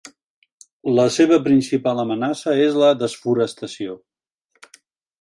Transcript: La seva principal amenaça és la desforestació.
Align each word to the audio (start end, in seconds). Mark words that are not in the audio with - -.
La 0.99 1.05
seva 1.17 1.37
principal 1.49 2.03
amenaça 2.05 2.57
és 2.65 2.81
la 2.85 2.91
desforestació. 3.05 3.99